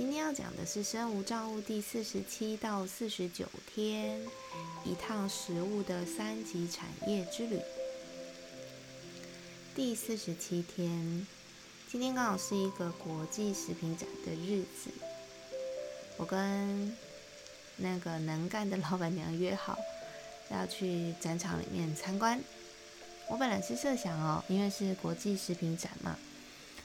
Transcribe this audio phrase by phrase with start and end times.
[0.00, 4.18] 今天要讲的是身无障物第四十七到四十九天，
[4.82, 7.60] 一趟食物的三级产业之旅。
[9.74, 11.26] 第四十七天，
[11.86, 14.90] 今天刚好是一个国际食品展的日子，
[16.16, 16.96] 我跟
[17.76, 19.78] 那个能干的老板娘约好
[20.48, 22.40] 要去展场里面参观。
[23.28, 26.16] 我本来是设想哦，因为是国际食品展嘛。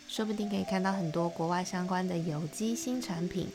[0.07, 3.49] 说不定可以看到很多国外相关的有机新产品，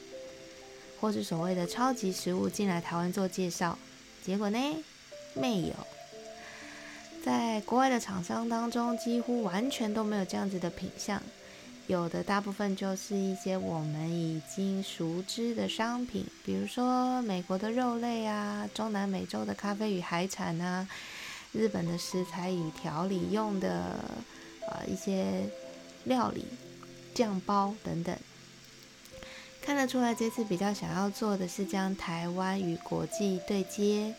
[1.01, 3.79] 或是所谓的超级食物进来台湾做介绍。
[4.23, 4.59] 结果呢，
[5.35, 5.75] 没有。
[7.25, 11.23] 在国外的厂商当中，几乎完全都没有这样子的品相，
[11.87, 20.87] 有的大部分就是一些我们已经熟知的商品，比如说美国的肉类啊，中南美洲的咖啡与海产啊，
[21.53, 23.99] 日本的食材与调理用的
[24.69, 25.49] 呃一些。
[26.05, 26.45] 料理、
[27.15, 28.17] 酱包等等，
[29.61, 34.15] 看得出来这次比较想要做的是将台湾与国际对接，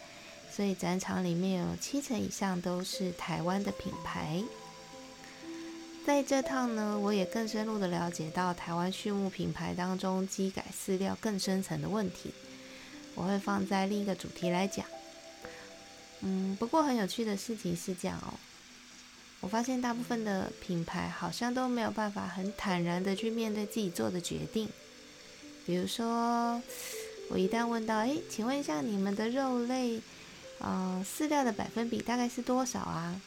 [0.51, 4.43] 所以展场里面有七成以上都是台湾的品牌。
[6.05, 12.33] 在这趟呢，我也更深入的了解到台湾畜牧品牌当中机改饲料更深层的问题，
[13.13, 14.85] 我会放在另一个主题来讲。
[16.21, 18.33] 嗯，不过很有趣的事情是这样哦。
[19.41, 24.69] 我发现大部分的品牌好像都没有办法很坦然的去面对自己做的决定。
[25.65, 26.61] 比如说，
[27.29, 29.99] 我一旦问到，哎，请问一下你们的肉类，
[30.59, 33.19] 呃，饲料的百分比大概是多少啊？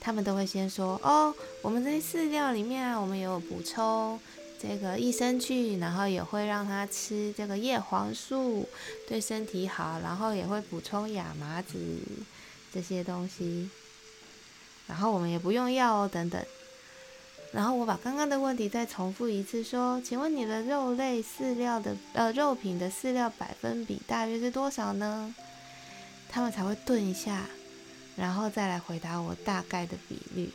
[0.00, 4.20] 他们都会先说，哦，我们在饲料里面啊，我们有补充
[4.60, 8.68] 这个益生菌，然后也会让它吃这个叶黄素，
[9.08, 11.98] 对身体好，然后也会补充亚麻籽
[12.72, 13.68] 这些东西。
[14.86, 16.42] 然后我们也不用药哦，等等。
[17.52, 25.34] 然后我把刚刚的问题再重复一次，说：“请问你的肉类饲料的呃肉品的饲料百分比大约是多少呢？”
[26.28, 27.46] 他们才会顿一下，
[28.16, 30.50] 然后再来回答我大概的比率。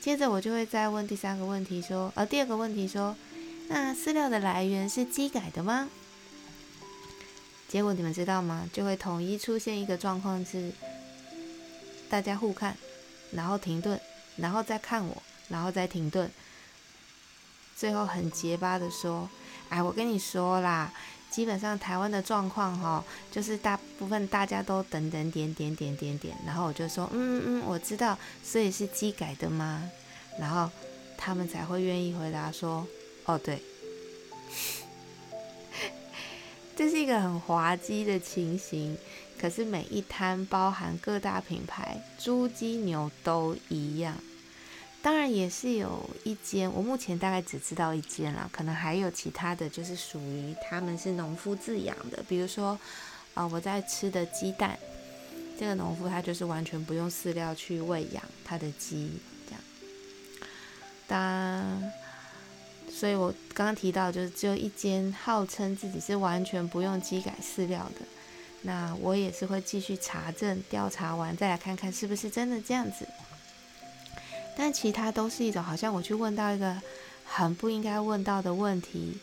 [0.00, 3.14] 接着我就会再问第三个问题，说：“呃，第二个问题说，
[3.68, 5.90] 那饲料的来源是机改的吗？”
[7.68, 8.66] 结果你们知道吗？
[8.72, 10.72] 就会统一出现一个状况是，
[12.08, 12.76] 大家互看。
[13.32, 14.00] 然后停顿，
[14.36, 16.30] 然后再看我，然后再停顿，
[17.76, 19.28] 最后很结巴的说
[19.70, 20.92] ：“哎，我跟你说啦，
[21.30, 29.90] 基本上台湾的状况哈，就是大部分大家都等等点点点点点。”然后我就说：“嗯嗯嗯，我知道，所以是机改的吗？”
[30.38, 30.70] 然后
[31.16, 32.86] 他们才会愿意回答说
[33.26, 33.62] ：“哦，对。
[36.76, 38.96] ”这是一个很滑稽的情形。
[39.40, 44.14] 可是每一摊包含各大品牌，猪、鸡、牛都一样。
[45.02, 52.22] 当然也是有一间，我目前大概只知道一间啦，可能还有其他的就是属于他们是农夫自养的。
[52.28, 52.78] 比如说，
[53.32, 54.78] 啊，我在吃的鸡蛋，
[55.58, 59.10] 这个农夫他就是完全不用饲料去喂养他的鸡，
[59.46, 59.60] 这样。
[61.06, 61.90] 当，
[62.90, 68.04] 所以我刚刚提到就是只有一间号称自己是完全不用鸡改饲料的。
[68.62, 73.06] 那我也是会继续查证、调查完再来看看是不是真的这样子。
[74.56, 76.76] 但其他都是一种好像我去问到一个
[77.24, 79.18] 很不应该问到的问题。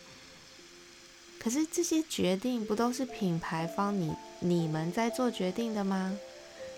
[1.40, 6.18] 可是这些决定不都是品牌方你你们在做决定的吗？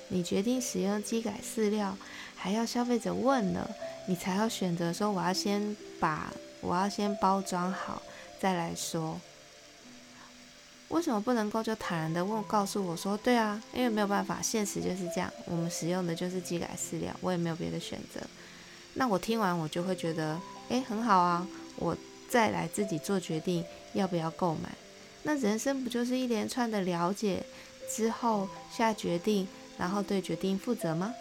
[0.10, 1.96] 你决定使用机改饲料，
[2.36, 3.70] 还要消费者问了，
[4.08, 8.02] 你才要选择说我要先把我要先包装好
[8.40, 9.22] 再来说。
[10.90, 18.20] 为什么不能够就坦然的问告诉我说，对啊，因为没有办法，现实就是这样，我们使用的就是机改饲料，我也没有别的选择。
[18.96, 20.40] 那我听完我就会觉得，
[20.70, 21.96] 诶，很好啊，我
[22.28, 23.64] 再来自己做决定
[23.94, 24.70] 要不要购买。
[25.22, 27.44] 那人生不就是一连串的了解
[27.96, 29.48] 之后下决定，
[29.78, 31.14] 然后对决定负责吗？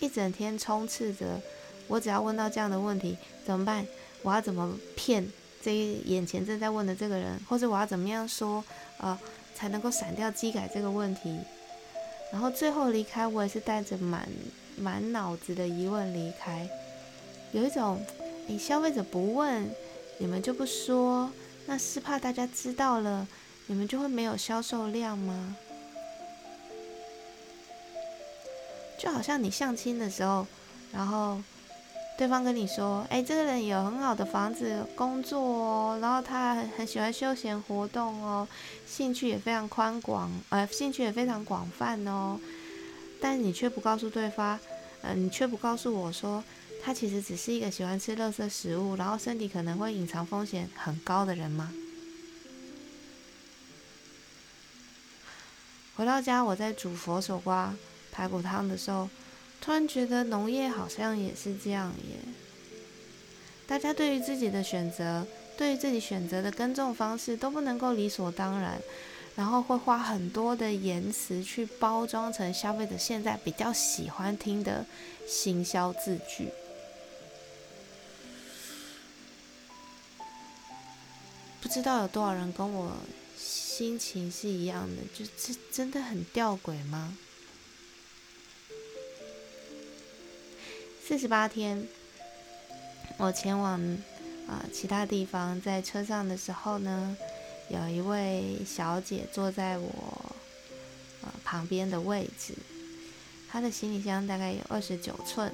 [0.00, 1.40] 一整天充斥着，
[1.86, 3.16] 我只要问到这样的问题
[3.46, 3.86] 怎么办？
[4.22, 5.30] 我要怎么骗？
[5.62, 5.74] 这
[6.04, 8.64] 眼前正在问的这个人，或者我要怎么样说，
[8.98, 9.18] 呃，
[9.54, 11.38] 才能够闪掉机改这个问题？
[12.32, 14.28] 然后最后离开，我也是带着满
[14.76, 16.68] 满脑子的疑问离开。
[17.52, 18.04] 有一种，
[18.46, 19.70] 你消费者不问，
[20.18, 21.30] 你们就不说，
[21.66, 23.26] 那是怕大家知道了，
[23.66, 25.56] 你们就会没有销售量吗？
[28.98, 30.46] 就好像你相亲的时候，
[30.92, 31.40] 然后
[32.18, 38.46] 对方跟你说：“哎，这个人有很好的房子、工作哦，然后他很很喜欢休闲活动哦，
[38.84, 42.36] 兴趣也非常宽广，呃，兴趣也非常广泛哦。”
[43.22, 44.58] 但你却不告诉对方，
[45.02, 46.42] 呃，你却不告诉我说，
[46.82, 51.72] 他其实只是一个喜欢吃垃圾食物，然后身体可能会隐藏风险很高的人吗？
[55.94, 57.72] 回到家，我在煮佛手瓜。
[58.10, 59.08] 排骨汤的时候，
[59.60, 62.16] 突然觉得农业好像也是这样耶。
[63.66, 65.26] 大家对于自己的选择，
[65.56, 68.80] 对于自己选择的耕种方式都不能够理所当然，
[69.36, 74.86] 然后会花很多的言辞去包装成消费者现在比较喜欢听的
[75.26, 76.48] 行销字句。
[81.60, 82.96] 不知道有多少人跟我
[83.36, 87.18] 心情是一样的，就这真的很吊诡吗？
[91.08, 91.88] 四十八天，
[93.16, 93.80] 我前往
[94.46, 97.16] 啊其他地方，在车上的时候呢，
[97.70, 99.90] 有一位小姐坐在我
[101.22, 102.52] 呃旁边的位置，
[103.48, 105.50] 她的行李箱大概有二十九寸，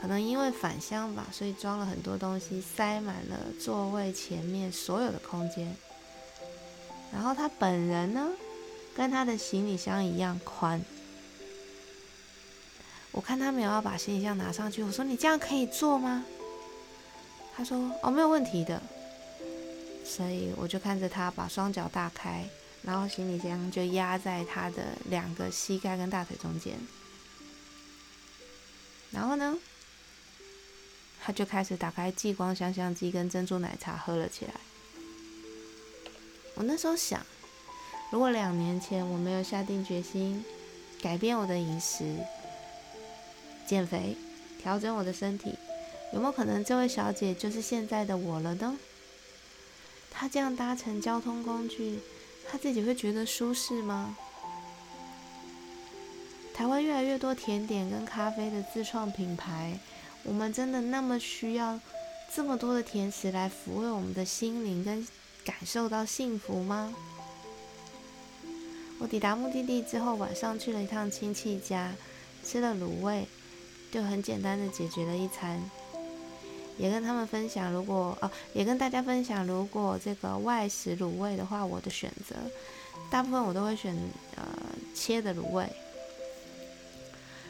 [0.00, 5.74] 可能因为返乡吧，所以装了很多东西，塞满了座位前面所有的空间。
[7.12, 8.30] 然后她本人呢，
[8.94, 10.80] 跟她的行李箱一样宽。
[13.18, 16.24] 我看他没有要把行李箱拿上去，我说你这样可以坐吗？
[17.56, 18.80] 他说哦没有问题的，
[20.04, 22.48] 所以我就看着他把双脚大开，
[22.80, 26.78] 然后行李箱就压在他的两个膝盖跟大腿中间，
[29.10, 29.58] 然后呢，
[31.20, 34.52] 他就开始打开激光香香机跟珍珠奶茶喝了起来。
[36.54, 37.26] 我那时候想，
[38.12, 40.44] 如果两年前我没有下定决心
[41.02, 42.16] 改变我的饮食，
[43.68, 44.16] 减肥，
[44.58, 45.54] 调整我的身体，
[46.14, 48.78] 有没有可能这位小姐就是现在的我了呢？
[50.10, 51.98] 她这样搭乘交通工具，
[52.50, 54.16] 她自己会觉得舒适吗？
[56.54, 59.78] 台湾越来越多甜点跟咖啡的自创品牌，
[60.24, 61.78] 我们真的那么需要
[62.34, 65.06] 这么多的甜食来抚慰我们的心灵跟
[65.44, 66.94] 感受到幸福吗？
[68.98, 71.94] 我抵达目的地之后，晚上去了一趟亲戚家，
[72.42, 73.28] 吃了卤味。
[73.90, 75.58] 就很简单的解决了一餐，
[76.76, 82.36] 也跟他们分享，如果哦，也跟大家分享，如果这个外食卤味的话，我的选择，
[83.10, 83.96] 大部分我都会选
[84.36, 84.44] 呃
[84.94, 85.66] 切的卤味，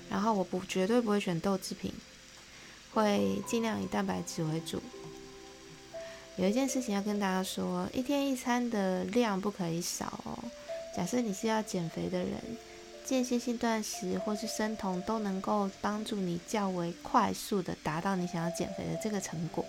[0.08, 1.92] 然后我不绝对不会选豆制品，
[2.94, 4.80] 会尽量以蛋白质为主。
[6.36, 10.38] 有一件事情要跟大家说，一天一餐的量不可以少哦。
[10.96, 12.40] 假设你是要减肥的人。
[13.08, 19.64] 间歇性断食或是生酮都能够帮助你较为快速的达到你想要减肥的这个成果。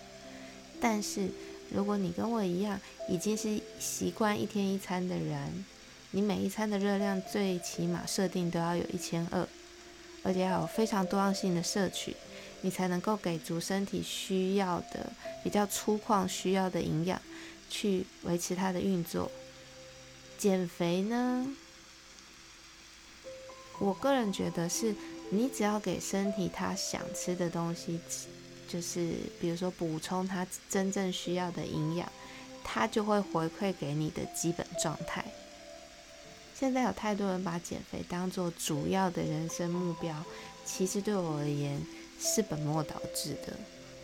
[0.82, 1.30] 但是
[1.74, 2.78] 如果你跟我一样
[3.08, 5.64] 已经是习惯一天一餐的人，
[6.12, 9.48] 你每一餐的热量最起码设定都要有一千二，
[10.22, 12.18] 而且要有非常多样性的摄取，
[12.60, 15.14] 你才能够给足身体需要的
[15.46, 17.22] 比较粗犷需要的营养，
[17.70, 19.32] 去维持它的运作。
[20.38, 21.48] 减肥呢？
[23.80, 24.94] 我个人觉得是，
[25.30, 28.00] 你只要给身体它想吃的东西，
[28.68, 32.12] 就是比如说补充它真正需要的营养，
[32.62, 35.24] 它就会回馈给你的基本状态。
[36.54, 40.14] 现在有太多人把减肥当做主要的人生目标，
[40.66, 41.82] 其实对我而言
[42.20, 43.54] 是本末倒置的。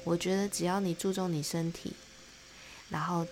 [0.06, 1.92] 我觉得只要你注重你身体，
[2.88, 3.28] 然后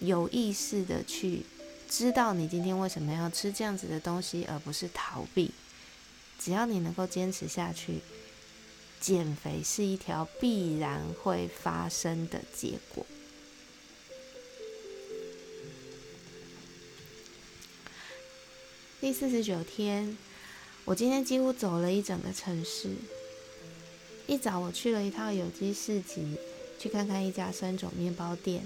[0.00, 1.46] 有意识的去。
[1.88, 5.52] 知道你今天为什么要吃这样子的东西，而不是逃避。
[6.38, 8.00] 只要你能够坚持下去，
[9.00, 13.06] 减肥是一条必然会发生的结果。
[19.00, 20.16] 第四十九天，
[20.84, 22.90] 我今天几乎走了一整个城市。
[24.26, 26.36] 一早我去了一趟有机市集，
[26.78, 28.64] 去看看一家酸种面包店，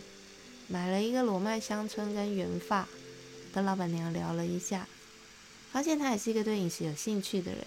[0.69, 2.89] 买了一个裸麦香椿跟原发。
[3.59, 4.87] 跟老板娘聊了一下，
[5.73, 7.67] 发现她也是一个对饮食有兴趣的人。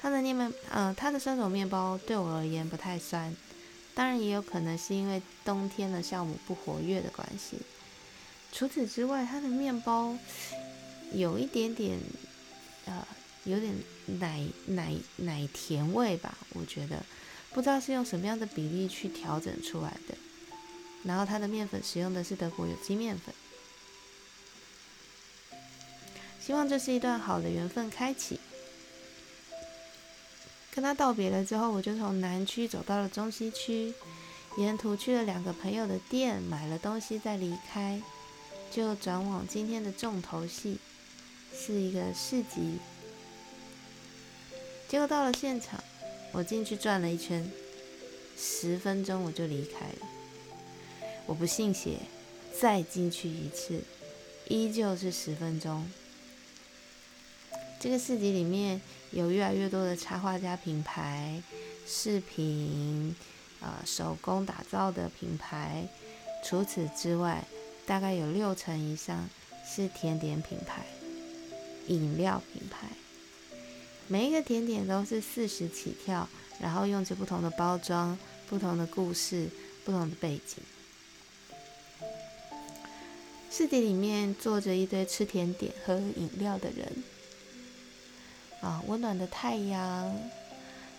[0.00, 3.32] 她的面面，呃，她的酸种面包对我而言不太酸，
[3.94, 7.58] 当然也有可能是因为冬天的酵母不活跃的关系。
[8.50, 10.18] 除此之外，它的面包
[11.12, 12.00] 有一点点，
[12.86, 13.06] 呃，
[13.44, 13.72] 有点
[14.18, 17.04] 奶奶奶甜味吧，我觉得，
[17.52, 20.16] 不知道是用什么样的比例去调整出来的。
[21.04, 23.32] 然后它的面粉使用的是德国有机面粉。
[26.46, 28.38] 希望这是一段好的缘分开启。
[30.72, 33.92] 跟他道别了之后，我就从南区走到了中西区，
[34.56, 38.00] 沿途去了两个朋友的店，买了东西再离开，
[38.70, 40.78] 就转往今天的重头戏，
[41.52, 42.78] 是一个市集。
[44.86, 45.82] 结果到了现场，
[46.30, 47.50] 我进去转了一圈，
[48.38, 50.06] 十分钟我就离开了。
[51.26, 51.98] 我不信邪，
[52.56, 53.80] 再进去一次，
[54.46, 55.90] 依旧是十分钟。
[57.86, 58.80] 这个市集里面
[59.12, 61.40] 有越来越多的插画家品牌、
[61.86, 63.14] 饰品、
[63.60, 65.86] 呃手工打造的品牌。
[66.44, 67.44] 除此之外，
[67.86, 69.30] 大概有六成以上
[69.64, 70.84] 是甜点品牌、
[71.86, 72.88] 饮料品牌。
[74.08, 76.28] 每一个甜点都是四十起跳，
[76.60, 79.48] 然后用着不同的包装、不同的故事、
[79.84, 80.60] 不同的背景。
[83.48, 87.04] 市集里面坐着一堆吃甜点、喝饮料的人。
[88.60, 90.04] 啊，温暖的太阳，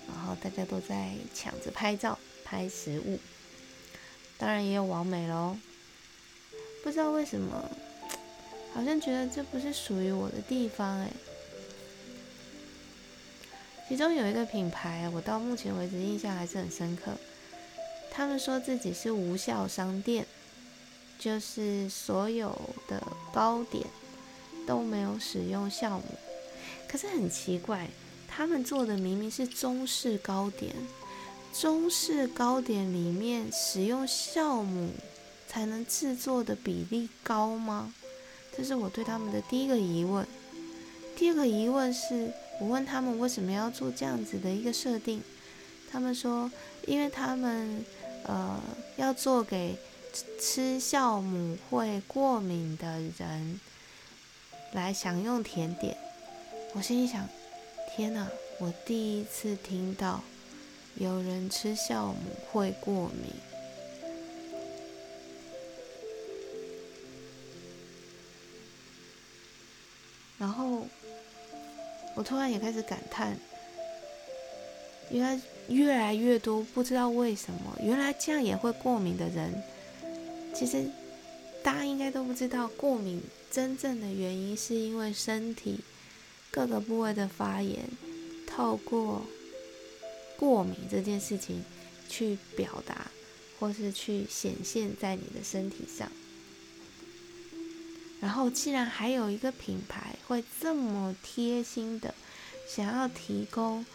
[0.07, 3.19] 然后大家都在抢着拍照、拍食物，
[4.37, 5.57] 当然也有完美喽。
[6.83, 7.69] 不知道为什么，
[8.73, 11.11] 好像觉得这不是属于我的地方哎。
[13.89, 17.13] 其中有一个品牌，我到目前为止印象还是很深刻。
[18.11, 20.25] 他们说自己是无效商店，
[21.17, 23.01] 就是所有的
[23.33, 23.85] 糕点
[24.65, 26.03] 都没有使用酵母。
[26.97, 27.87] 是很奇怪，
[28.27, 30.75] 他们做的明明是中式糕点，
[31.53, 34.89] 中式糕点里面使用酵母
[35.47, 37.93] 才能制作的比例高吗？
[38.55, 40.25] 这是我对他们的第一个疑问。
[41.15, 45.21] 第二个疑问是我问他们为什么要做这样子的一个设定，
[45.91, 46.51] 他们说，
[46.87, 47.85] 因为他们
[48.23, 48.59] 呃
[48.95, 49.77] 要做给
[50.39, 53.59] 吃酵母会过敏的人
[54.73, 55.95] 来享用甜点。
[56.73, 57.27] 我心里想：
[57.89, 58.27] 天哪！
[58.59, 60.21] 我第一次听到
[60.95, 62.15] 有人吃酵母
[62.51, 63.33] 会过敏。
[70.37, 70.85] 然后
[72.15, 73.35] 我突然也开始感叹：
[75.09, 79.63] 原来越来越多不知道为什么，原来这样也会过敏的人。
[80.53, 80.85] 其实
[81.63, 85.79] 大家应该都不知道，过敏真正的原因是因为身体。
[86.51, 87.89] 各个部位的发炎，
[88.47, 89.25] 透过
[90.37, 91.63] 过敏这件事情
[92.09, 93.11] 去表达，
[93.59, 96.11] 或是去显现在你的身体上。
[98.19, 102.15] 然后，既然还有一个品牌会这么贴心的
[102.67, 103.85] 想要提供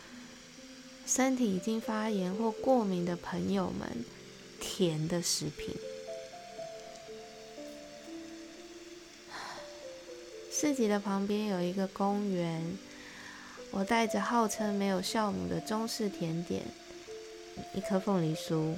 [1.04, 4.04] 身体已经发炎或过敏的朋友们
[4.60, 5.74] 甜的食品。
[10.62, 12.78] 市集的旁边有一个公园，
[13.72, 16.62] 我带着号称没有酵母的中式甜点，
[17.74, 18.76] 一颗凤梨酥，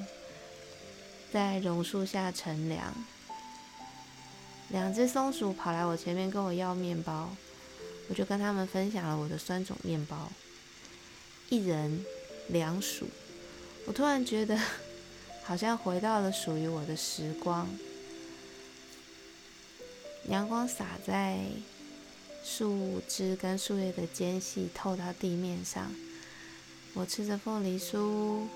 [1.30, 2.94] 在榕树下乘凉。
[4.70, 7.28] 两只松鼠跑来我前面跟我要面包，
[8.08, 10.32] 我就跟他们分享了我的酸种面包，
[11.50, 12.02] 一人
[12.48, 13.06] 两鼠。
[13.84, 14.58] 我突然觉得，
[15.42, 17.68] 好像回到了属于我的时光。
[20.30, 21.40] 阳光洒在。
[22.44, 25.90] 树枝跟树叶的间隙透到地面上，
[26.92, 28.46] 我吃着凤梨酥，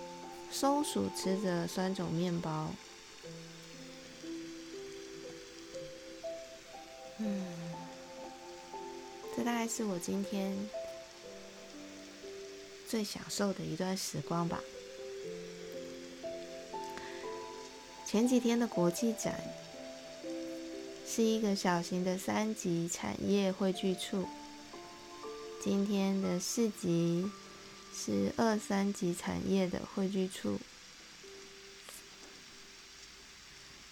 [0.52, 2.70] 松鼠吃着酸种面包。
[7.18, 7.44] 嗯，
[9.34, 10.54] 这大概是我今天
[12.86, 14.60] 最享受的一段时光吧。
[18.06, 19.40] 前几天的国际展。
[21.10, 24.28] 是一个小型的三级产业汇聚处。
[25.64, 27.30] 今天的市集
[27.94, 30.58] 是二三级产业的汇聚处。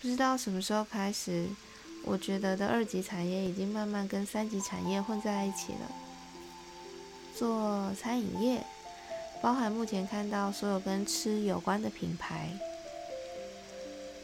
[0.02, 1.48] 不知道什么时候开始，
[2.04, 5.90] 我觉得的二级产业已经慢慢跟三级产业混在一起了。
[7.34, 8.62] 做餐饮业，
[9.40, 12.50] 包含目前看到所有跟吃有关的品牌。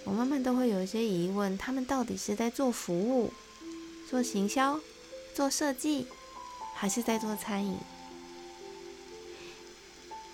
[0.05, 3.33] 我慢慢都会有一些疑问：他们到底是在做服务、
[4.11, 4.81] 做行销、
[5.35, 6.07] 做设计，
[6.75, 7.77] 还是在做餐饮？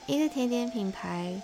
[0.06, 1.42] 一个甜点品牌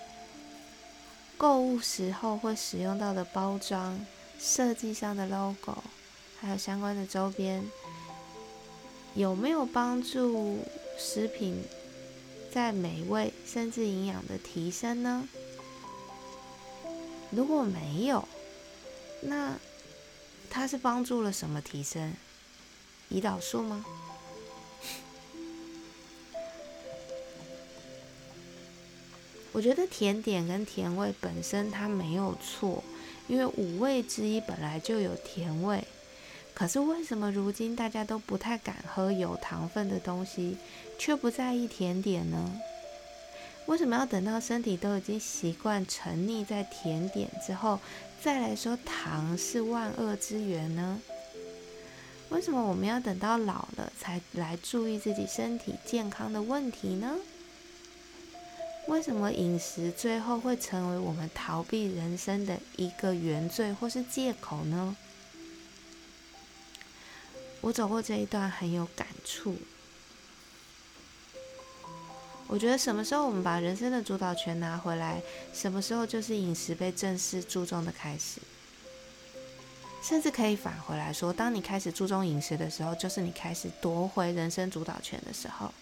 [1.37, 4.03] 购物时候会使用到的包装
[4.39, 5.83] 设计上的 logo，
[6.39, 7.63] 还有相关的周边，
[9.13, 10.59] 有没有帮助
[10.97, 11.63] 食品
[12.51, 15.27] 在美味甚至营养的提升呢？
[17.35, 18.25] 如果没有，
[19.21, 19.57] 那
[20.49, 22.13] 它是帮助了什么提升？
[23.11, 23.85] 胰岛素吗？
[29.51, 32.81] 我觉得甜点跟甜味本身它没有错，
[33.27, 35.85] 因为五味之一本来就有甜味。
[36.53, 40.55] 可是为什么如今大家都不太敢喝有糖分的东西，
[40.97, 42.61] 却不在意甜点呢？
[43.67, 47.79] 为什么要等到身体都已经习惯沉溺在甜点之后，
[48.21, 51.01] 再来说糖是万恶之源呢？
[52.29, 57.15] 为什么我们要等到老了才来注意自己身体健康的问题呢？
[58.87, 64.95] 为什么饮食最后会成为我们逃避人生的一个原罪或是借口呢？
[67.61, 69.57] 我走过这一段很有感触。
[72.47, 75.21] 我觉得什么时候我们把人生的主导权拿回来，
[75.53, 78.39] 什么时候就是饮食被正式注重的开始。
[80.03, 85.73] 甚至可以返回来说，当你开始注重饮食的时候，就是你开始夺回人生主导权的时候。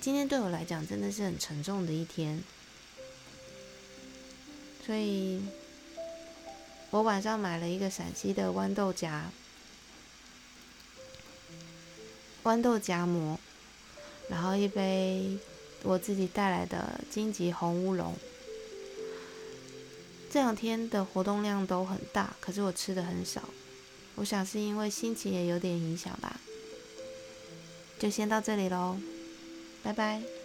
[0.00, 2.42] 今天对我来讲真的是很沉重的一天，
[4.86, 5.42] 所以
[6.88, 9.30] 我晚上买了一个陕西的豌豆荚。
[12.48, 13.36] 豌豆夹馍，
[14.30, 15.36] 然后一杯
[15.82, 18.14] 我自己带来的荆棘红乌龙。
[20.30, 23.42] 这两天的活动量都很大，可是我吃的很少。
[24.14, 26.40] 我想是因为心情也有点影响吧。
[27.98, 28.96] 就先到这里喽，
[29.82, 30.37] 拜拜。